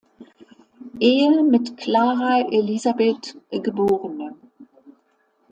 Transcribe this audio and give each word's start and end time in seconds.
Ehe 1.09 1.43
mit 1.43 1.77
Klara 1.77 2.39
Elisabeth, 2.59 3.27
geb. 3.63 3.77